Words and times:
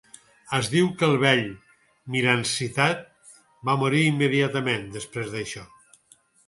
Es 0.59 0.69
diu 0.75 0.87
que 1.01 1.09
el 1.11 1.17
vell 1.23 1.43
Mihransitad 2.15 3.05
va 3.71 3.79
morir 3.85 4.05
immediatament 4.09 4.93
després 4.99 5.35
d'això. 5.37 5.71